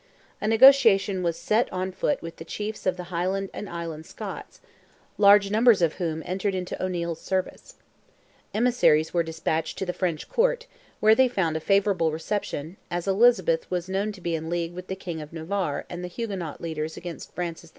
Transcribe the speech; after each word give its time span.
A 0.41 0.47
negotiation 0.47 1.21
was 1.21 1.37
set 1.37 1.71
on 1.71 1.91
foot 1.91 2.23
with 2.23 2.37
the 2.37 2.43
chiefs 2.43 2.87
of 2.87 2.97
the 2.97 3.03
Highland 3.13 3.51
and 3.53 3.69
Island 3.69 4.07
Scots, 4.07 4.59
large 5.19 5.51
numbers 5.51 5.79
of 5.83 5.93
whom 6.01 6.23
entered 6.25 6.55
into 6.55 6.83
O'Neil's 6.83 7.21
service. 7.21 7.75
Emissaries 8.51 9.13
were 9.13 9.21
despatched 9.21 9.77
to 9.77 9.85
the 9.85 9.93
French 9.93 10.27
Court, 10.27 10.65
where 11.01 11.13
they 11.13 11.27
found 11.27 11.55
a 11.55 11.59
favourable 11.59 12.11
reception, 12.11 12.77
as 12.89 13.07
Elizabeth 13.07 13.69
was 13.69 13.87
known 13.87 14.11
to 14.13 14.21
be 14.21 14.33
in 14.33 14.49
league 14.49 14.73
with 14.73 14.87
the 14.87 14.95
King 14.95 15.21
of 15.21 15.31
Navarre 15.31 15.85
and 15.87 16.03
the 16.03 16.07
Huguenot 16.09 16.61
leaders 16.61 16.97
against 16.97 17.35
Francis 17.35 17.69
II. 17.69 17.69